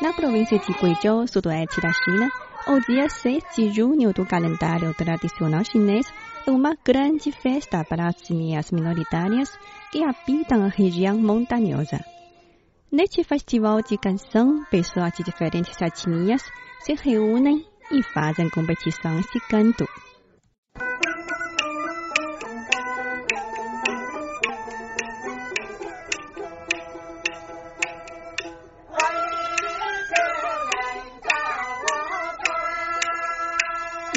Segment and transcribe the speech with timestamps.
[0.00, 2.30] Na província de Guizhou, sudoeste da China,
[2.68, 6.06] o dia 6 de junho do calendário tradicional chinês
[6.46, 9.58] é uma grande festa para as etnias minoritárias
[9.90, 11.98] que habitam a região montanhosa.
[12.92, 16.42] Neste festival de canção, pessoas de diferentes etnias
[16.78, 19.84] se reúnem e fazem competições de canto.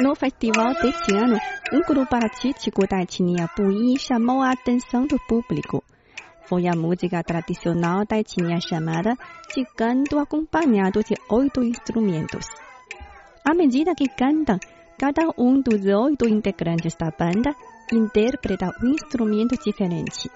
[0.01, 1.39] No festival deste ano,
[1.73, 5.83] um grupo artístico da etnia Puyi chamou a atenção do público.
[6.45, 9.15] Foi a música tradicional da etnia chamada
[9.53, 12.45] de canto acompanhado de oito instrumentos.
[13.43, 14.59] À medida que cantam,
[14.99, 17.55] cada um dos oito integrantes da banda
[17.91, 20.29] interpreta um instrumento diferente.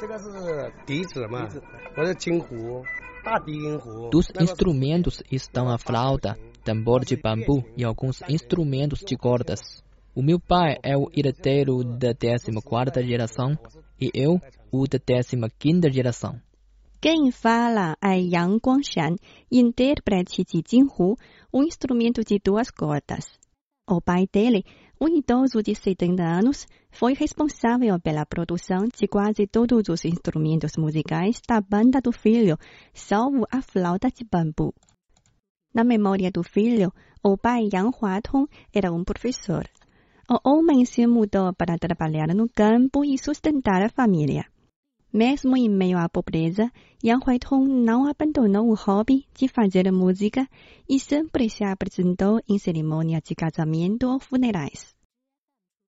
[0.00, 1.48] 这个是笛子嘛，
[1.96, 2.84] 或者金胡、
[3.24, 4.08] 大低音胡。
[4.10, 9.83] Dos instrumentos estão a flauta, tambor de bambu e alguns instrumentos de cordas.
[10.15, 13.57] O meu pai é o herdeiro da 14ª geração
[13.99, 14.39] e eu
[14.71, 16.39] o da 15ª geração.
[17.01, 19.15] Quem fala é Yang Guangshan,
[19.51, 21.17] intérprete de jinhu,
[21.53, 23.25] um instrumento de duas cordas.
[23.89, 24.63] O pai dele,
[25.01, 31.41] um idoso de 70 anos, foi responsável pela produção de quase todos os instrumentos musicais
[31.45, 32.57] da banda do filho,
[32.93, 34.73] salvo a flauta de bambu.
[35.73, 36.93] Na memória do filho,
[37.23, 39.67] o pai Yang Huatong era um professor.
[40.29, 44.45] O homem se mudou para trabalhar no campo e sustentar a família.
[45.11, 46.71] Mesmo em meio à pobreza,
[47.03, 50.47] Yang Huitong não abandonou o hobby de fazer música
[50.87, 54.95] e sempre se apresentou em cerimônias de casamento ou funerais.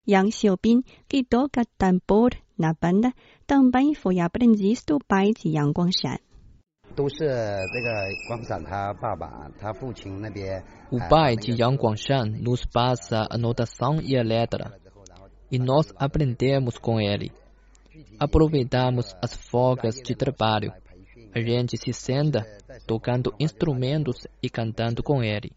[0.08, 3.12] Yang Xiaobin, que toca tambor na banda,
[3.46, 6.31] também foi aprendiz do pai de Yang Guangshan.
[6.97, 10.63] 都是这个光闪他爸爸、他父亲那边。
[10.89, 14.79] O 呃 pai 那 de 个 Yang Guangshan nos passa a notação e a letra,
[15.51, 17.31] e nós aprendemos com ele.
[18.19, 20.73] Aproveitamos as folgas de trabalho.
[21.35, 22.45] A gente se senta
[22.87, 25.51] tocando instrumentos e cantando com ele.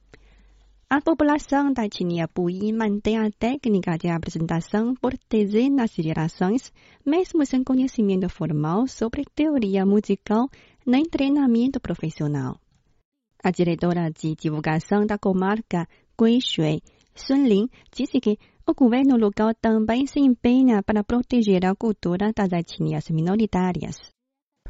[0.90, 6.72] A população da etnia Puyi mantém a técnica de apresentação por dezenas de gerações,
[7.06, 10.50] mesmo sem conhecimento formal sobre teoria musical
[10.86, 12.58] nem treinamento profissional.
[13.42, 15.86] A diretora de divulgação da comarca
[16.18, 16.82] Guishui,
[17.14, 22.52] Sun Lin, disse que o governo local também se empenha para proteger a cultura das
[22.52, 23.96] etnias minoritárias.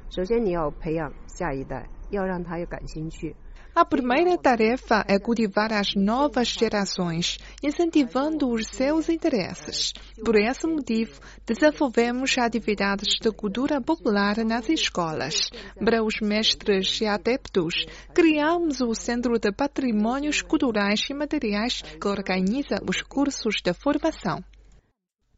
[0.09, 3.35] 首先，你要培养下一代，要让他有感兴趣。
[3.76, 9.92] A primeira tarefa é cultivar as novas gerações, incentivando os seus interesses.
[10.24, 15.50] Por esse motivo, desenvolvemos atividades de cultura popular nas escolas.
[15.78, 22.82] Para os mestres e adeptos, criamos o Centro de Patrimônios Culturais e Materiais, que organiza
[22.90, 24.42] os cursos de formação.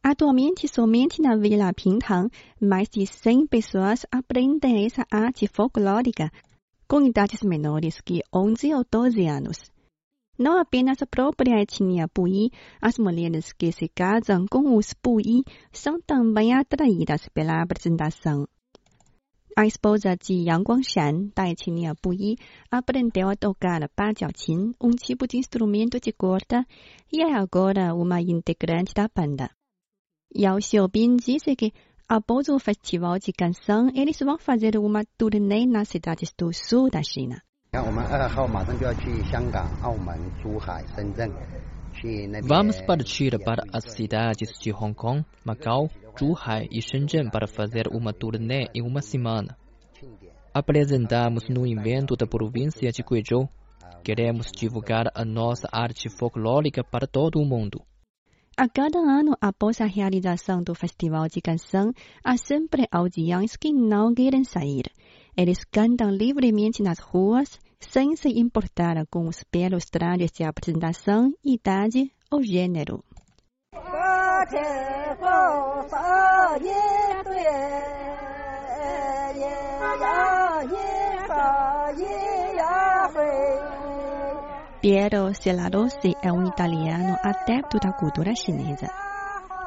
[0.03, 2.29] Atualmente, somente na Vila Pintang,
[2.61, 6.31] mais de 100 pessoas aprendem essa arte folclórica,
[6.87, 9.71] com idades menores que 11 ou 12 anos.
[10.37, 15.99] Não apenas a própria etnia Puyi, as mulheres que se casam com os Puyi são
[15.99, 18.47] também atraídas pela apresentação.
[19.57, 22.35] A esposa de Yang Guangshan, da etnia Puyi,
[22.69, 26.63] aprendeu a tocar bajiaoqin, um tipo de instrumento de corda,
[27.11, 29.49] e é agora uma integrante da banda.
[30.35, 31.73] Yao Xiaobin disse que
[32.07, 37.03] após o Festival de Canção, eles vão fazer uma turnê nas cidades do sul da
[37.03, 37.41] China.
[42.43, 48.13] Vamos partir para as cidades de Hong Kong, Macau, Zhuhai e Shenzhen para fazer uma
[48.13, 49.57] turnê em uma semana.
[50.53, 53.49] Apresentamos no evento da província de Guizhou.
[54.03, 57.81] Queremos divulgar a nossa arte folclórica para todo o mundo.
[58.59, 61.93] A cada ano, após a realização do Festival de Canção,
[62.23, 64.91] há sempre audiões que não querem sair.
[65.37, 72.11] Eles cantam livremente nas ruas, sem se importar com os belos trajes de apresentação, idade
[72.31, 73.03] ou gênero.
[84.87, 88.87] Piero Celarossi é um italiano adepto da cultura chinesa.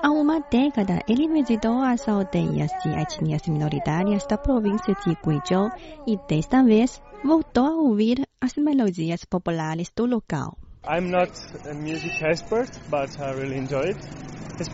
[0.03, 5.71] Há uma década, ele visitou as aldeias de etnias minoritárias da província de Guizhou
[6.07, 10.57] e, desta vez, voltou a ouvir as melodias populares do local.
[10.89, 11.33] I'm not
[11.69, 14.01] a music expert, but I really enjoy it.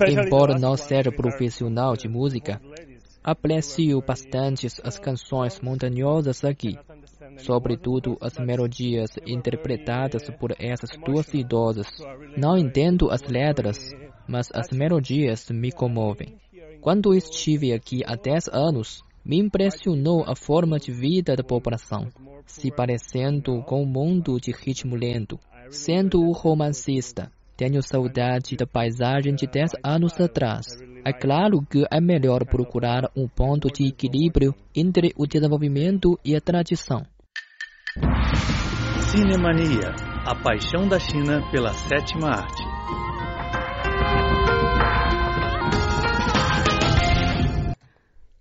[0.08, 2.60] Embora não seja profissional de música,
[3.24, 6.78] aprecio bastante as canções montanhosas aqui
[7.38, 11.86] sobretudo as melodias interpretadas por essas duas idosas.
[12.36, 13.90] Não entendo as letras,
[14.26, 16.36] mas as melodias me comovem.
[16.80, 22.08] Quando estive aqui há 10 anos, me impressionou a forma de vida da população,
[22.46, 25.38] se parecendo com o mundo de ritmo lento.
[25.68, 30.66] Sendo o romancista, tenho saudade da paisagem de 10 anos atrás.
[31.04, 36.40] É claro que é melhor procurar um ponto de equilíbrio entre o desenvolvimento e a
[36.40, 37.04] tradição.
[39.10, 39.94] Cinemania,
[40.26, 42.62] a paixão da China pela sétima arte.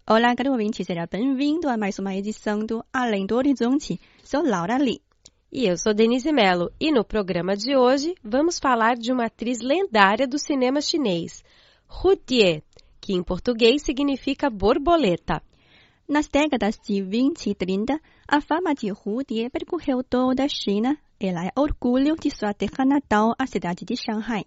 [0.10, 4.00] Olá, caro ouvinte, seja bem-vindo a mais uma edição do Além do Horizonte.
[4.24, 5.02] Sou Laura Lee.
[5.54, 9.60] E eu sou Denise Mello, e no programa de hoje vamos falar de uma atriz
[9.62, 11.44] lendária do cinema chinês,
[11.88, 12.64] Hu Tie,
[13.00, 15.44] que em português significa borboleta.
[16.10, 20.98] Nas décadas de 20 e 30, a fama de Hu Tie percorreu toda a China.
[21.20, 24.46] Ela é orgulho de sua terra natal, a cidade de Shanghai.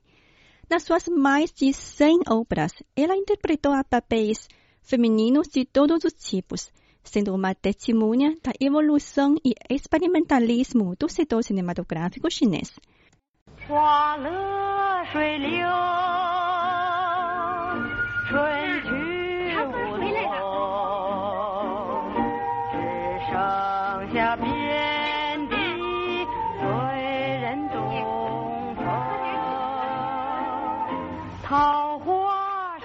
[0.68, 4.48] Nas suas mais de 100 obras, ela interpretou papéis
[4.82, 6.70] femininos de todos os tipos,
[7.02, 12.74] sendo uma testemunha da evolução e experimentalismo do setor cinematográfico chinês.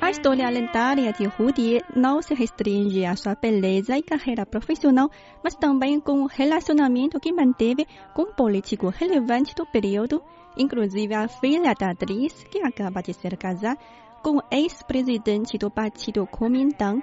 [0.02, 5.10] A história lendária de Die não se restringe à sua beleza e carreira profissional,
[5.44, 10.22] mas também com o relacionamento que manteve com um político relevante do período,
[10.56, 13.80] inclusive a filha da atriz, que acaba de ser casada
[14.22, 17.02] com o ex-presidente do partido Kuomintang,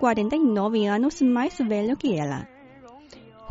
[0.00, 2.59] 49 anos mais velho que ela.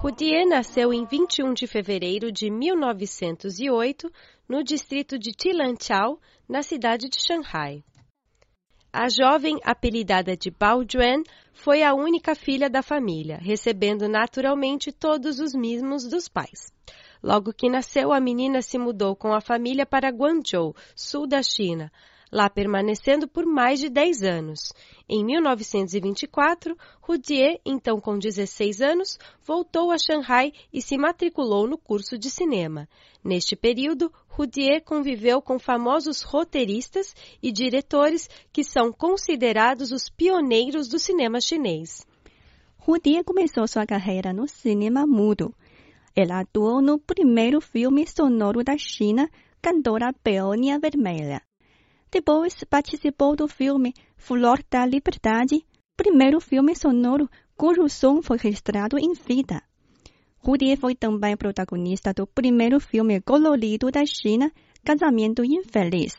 [0.02, 4.10] Hu Die nasceu em 21 de fevereiro de 1908
[4.48, 7.84] no distrito de Tilanchao, na cidade de Shanghai.
[8.94, 15.38] A jovem, apelidada de Bao Juan, foi a única filha da família, recebendo naturalmente todos
[15.38, 16.72] os mimos dos pais.
[17.22, 21.92] Logo que nasceu, a menina se mudou com a família para Guangzhou, sul da China,
[22.32, 24.60] lá permanecendo por mais de 10 anos.
[25.08, 32.18] Em 1924, Rudier, então com 16 anos, voltou a Shanghai e se matriculou no curso
[32.18, 32.88] de cinema.
[33.24, 41.00] Neste período, Rudier conviveu com famosos roteiristas e diretores que são considerados os pioneiros do
[41.00, 42.06] cinema chinês.
[42.78, 45.54] Rudier começou sua carreira no cinema mudo.
[46.16, 49.30] Ela atuou no primeiro filme sonoro da China,
[49.62, 51.49] Cantora Peônia Vermelha.
[52.12, 55.64] Depois participou do filme Flor da Liberdade,
[55.96, 59.62] primeiro filme sonoro cujo som foi registrado em vida.
[60.40, 64.52] Rudier foi também protagonista do primeiro filme colorido da China,
[64.84, 66.16] Casamento Infeliz.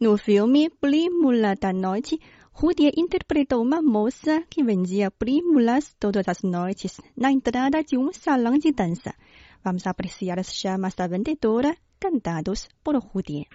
[0.00, 2.18] No filme Prímula da Noite,
[2.52, 8.56] Rudier interpretou uma moça que vendia prímulas todas as noites na entrada de um salão
[8.56, 9.12] de dança.
[9.62, 13.46] Vamos apreciar as chamas da vendedora cantados por Rudier.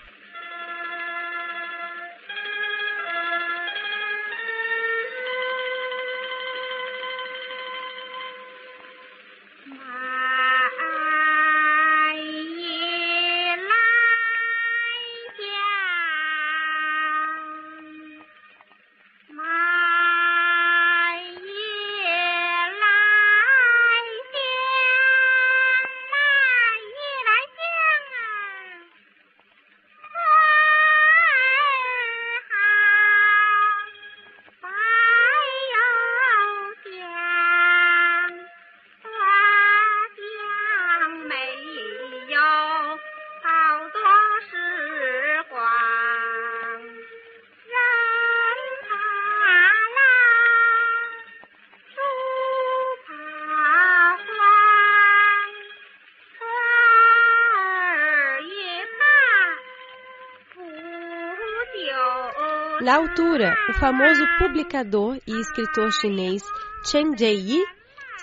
[62.81, 66.41] Na altura, o famoso publicador e escritor chinês
[66.86, 67.62] Chen Jieyi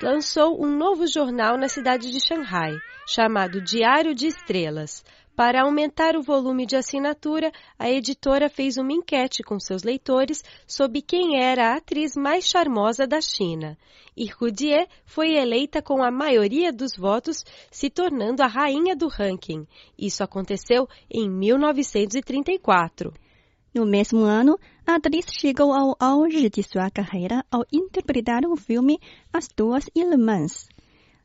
[0.03, 2.75] lançou um novo jornal na cidade de Shanghai,
[3.07, 5.05] chamado Diário de Estrelas.
[5.37, 11.03] Para aumentar o volume de assinatura, a editora fez uma enquete com seus leitores sobre
[11.03, 13.77] quem era a atriz mais charmosa da China.
[14.17, 19.67] E Rudier foi eleita com a maioria dos votos, se tornando a rainha do ranking.
[19.99, 23.13] Isso aconteceu em 1934.
[23.77, 28.99] No mesmo ano, a atriz chegou ao auge de sua carreira ao interpretar o filme
[29.31, 30.67] As Duas Irmãs.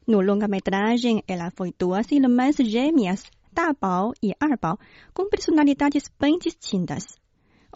[0.06, 4.78] No longa-metragem, ela foi duas irmãs gêmeas, Da Bao e Ar Bao,
[5.14, 7.18] com personalidades bem distintas.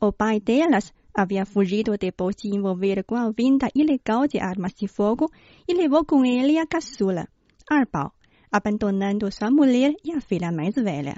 [0.01, 4.89] O pai delas havia fugido depois de envolver com a venda ilegal de armas de
[4.89, 5.32] fogo
[5.65, 7.29] e levou com ele a caçula,
[7.72, 8.12] Ar Bao,
[8.51, 11.15] abandonando sua mulher e a filha mais velha.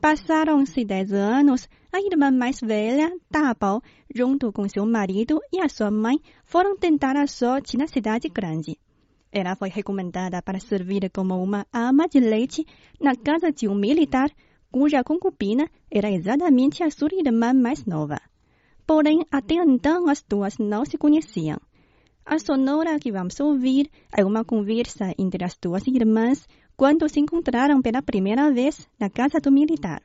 [0.00, 3.82] Passaram-se dez anos, a irmã mais velha, Da Bao,
[4.14, 8.78] junto com seu marido e a sua mãe, foram tentar a sorte na cidade grande.
[9.32, 12.64] Ela foi recomendada para servir como uma ama de leite
[13.00, 14.30] na casa de um militar,
[14.70, 18.20] cuja concubina era exatamente a sua irmã mais nova.
[18.86, 21.58] Porém, até então as duas não se conheciam.
[22.24, 26.46] A sonora que vamos ouvir é uma conversa entre as duas irmãs
[26.77, 30.01] quando se encontraram pela primeira vez na casa do militar.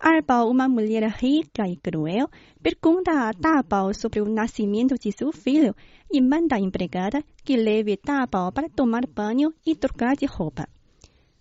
[0.00, 2.28] Arbal, uma mulher rica e cruel,
[2.62, 5.74] pergunta a Dabao sobre o nascimento de seu filho
[6.10, 10.68] e manda a empregada que leve Dabao para tomar banho e trocar de roupa.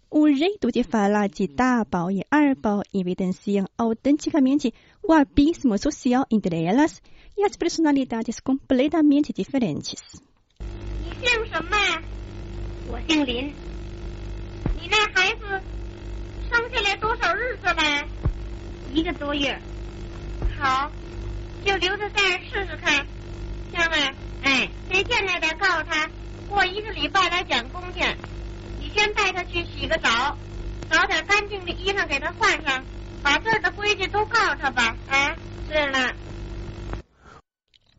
[0.10, 7.02] O jeito de falar de Dabao e Arbal evidenciam autenticamente o abismo social entre elas
[7.38, 10.02] e as personalidades completamente diferentes.
[11.20, 12.02] 你姓什么呀？
[12.90, 13.71] 我姓林。
[14.83, 15.63] 你那孩子
[16.51, 18.09] 生下来多少日子了？
[18.93, 19.57] 一个多月。
[20.59, 20.91] 好，
[21.65, 23.07] 就留在这儿试试看。
[23.73, 26.11] 香儿，哎，谁见来的告诉他，
[26.49, 28.01] 过一个礼拜来讲工去。
[28.81, 30.37] 你先带他去洗个澡，
[30.91, 32.85] 找点干净的衣裳给他换上，
[33.23, 34.97] 把这儿的规矩都告诉他吧。
[35.09, 35.37] 啊，
[35.71, 36.13] 是了。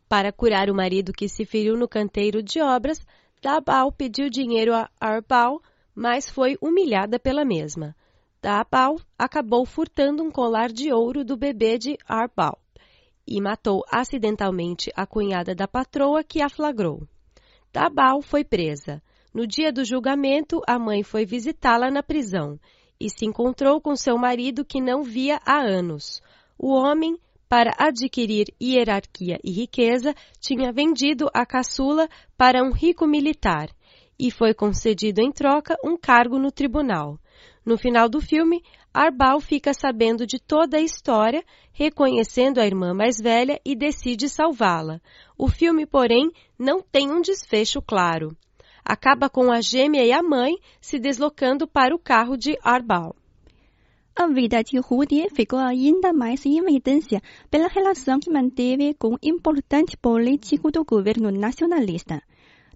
[0.06, 3.00] Para curar o marido que se feriu no canteiro de obras,
[3.42, 5.60] Dabao pediu dinheiro a Arbal,
[5.94, 7.94] mas foi humilhada pela mesma.
[8.42, 12.58] Dabao acabou furtando um colar de ouro do bebê de Arbal
[13.26, 17.08] e matou acidentalmente a cunhada da patroa que a flagrou.
[17.72, 19.02] Dabao foi presa.
[19.32, 22.60] No dia do julgamento, a mãe foi visitá-la na prisão
[23.00, 26.20] e se encontrou com seu marido que não via há anos.
[26.58, 33.68] O homem, para adquirir hierarquia e riqueza, tinha vendido a caçula para um rico militar
[34.18, 37.18] e foi concedido em troca um cargo no tribunal.
[37.64, 43.16] No final do filme, Arbal fica sabendo de toda a história, reconhecendo a irmã mais
[43.20, 45.00] velha e decide salvá-la.
[45.36, 48.36] O filme, porém, não tem um desfecho claro.
[48.84, 53.16] Acaba com a gêmea e a mãe se deslocando para o carro de Arbal.
[54.14, 59.18] A vida de Rudy ficou ainda mais em evidência pela relação que manteve com um
[59.20, 62.22] importante político do governo nacionalista.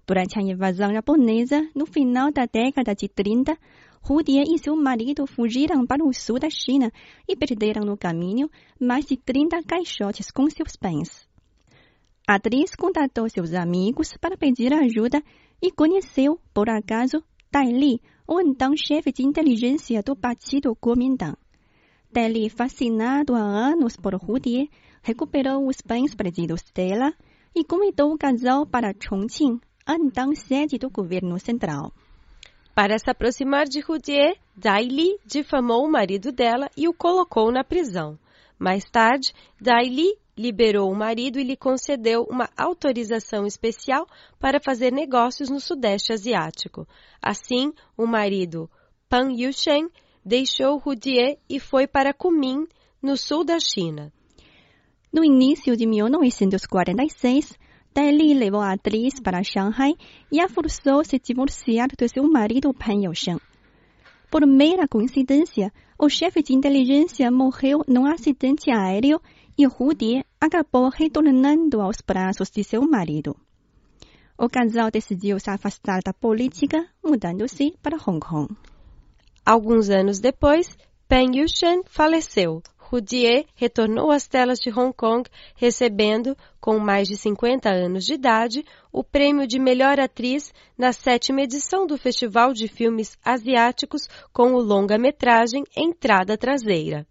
[0.09, 3.55] Durante a invasão japonesa, no final da década de 30,
[4.01, 6.91] Rudy e seu marido fugiram para o sul da China
[7.27, 8.49] e perderam no caminho
[8.81, 11.29] mais de 30 caixotes com seus bens.
[12.27, 15.21] A atriz contatou seus amigos para pedir ajuda
[15.61, 21.37] e conheceu, por acaso, Dai Li, o então chefe de inteligência do Partido Kuomintang.
[22.11, 24.71] Dai Li, fascinado há anos por Rudy,
[25.03, 27.13] recuperou os bens perdidos dela
[27.55, 29.59] e convidou o casal para Chongqing,
[29.95, 31.91] então sede do governo central.
[32.75, 37.63] Para se aproximar de Rudier, Dai Li difamou o marido dela e o colocou na
[37.63, 38.17] prisão.
[38.57, 44.07] Mais tarde, Dai Li liberou o marido e lhe concedeu uma autorização especial
[44.39, 46.87] para fazer negócios no Sudeste Asiático.
[47.21, 48.69] Assim, o marido,
[49.09, 49.89] Pan Yushen,
[50.23, 52.65] deixou Rudier e foi para Kunming,
[53.01, 54.13] no sul da China.
[55.11, 57.57] No início de 1946,
[57.93, 59.93] Dai Li levou a atriz para Shanghai
[60.31, 63.39] e a forçou a se divorciar do seu marido Pan Yousheng.
[64.29, 69.19] Por mera coincidência, o chefe de inteligência morreu num acidente aéreo
[69.57, 73.35] e Rudy acabou retornando aos braços de seu marido.
[74.37, 78.55] O casal decidiu se afastar da política, mudando-se para Hong Kong.
[79.45, 80.77] Alguns anos depois,
[81.09, 82.61] Peng Yushen faleceu.
[82.89, 88.65] Roudier retornou às telas de Hong Kong, recebendo, com mais de 50 anos de idade,
[88.91, 94.59] o prêmio de melhor atriz na sétima edição do Festival de Filmes Asiáticos com o
[94.59, 97.05] longa-metragem Entrada Traseira.